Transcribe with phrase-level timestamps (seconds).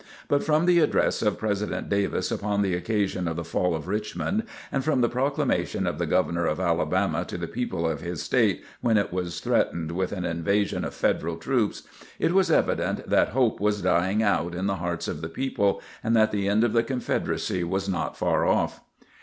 [0.27, 4.45] But from the address of President Davis upon the occasion of the fall of Richmond,
[4.71, 8.63] and from the proclamation of the Governor of Alabama to the people of his state
[8.79, 11.83] when it was threatened with an invasion of Federal troops,
[12.17, 16.15] it was evident that hope was dying out in the hearts of the people and
[16.15, 18.81] that the end of the Confederacy was not far off.